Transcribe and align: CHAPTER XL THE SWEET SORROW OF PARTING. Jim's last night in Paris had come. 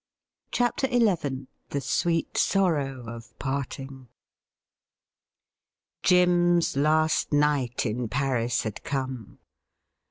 CHAPTER 0.49 0.87
XL 0.87 1.13
THE 1.69 1.79
SWEET 1.79 2.35
SORROW 2.35 3.03
OF 3.05 3.37
PARTING. 3.37 4.07
Jim's 6.01 6.75
last 6.75 7.31
night 7.31 7.85
in 7.85 8.09
Paris 8.09 8.63
had 8.63 8.81
come. 8.83 9.37